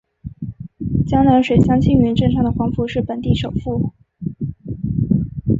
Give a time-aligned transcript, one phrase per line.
[1.05, 3.93] 江南水乡青云镇上的黄府是本地首富。